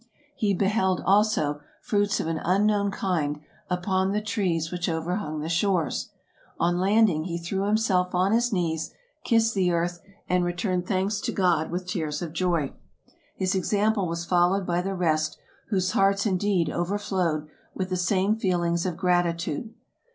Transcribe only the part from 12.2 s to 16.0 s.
of joy. His example was followed by the rest, whose